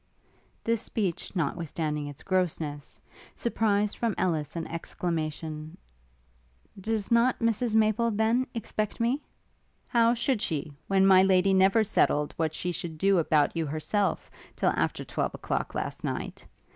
[0.63, 2.99] This speech, notwithstanding its grossness,
[3.35, 5.77] surprised from Ellis an exclamation,
[6.79, 9.21] 'Does not Mrs Maple, then, expect me?'
[9.89, 14.31] 'How should she, when my lady never settled what she should do about you herself,
[14.55, 16.47] till after twelve o'clock last night?